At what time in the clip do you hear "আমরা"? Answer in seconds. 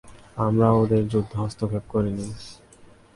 0.37-0.67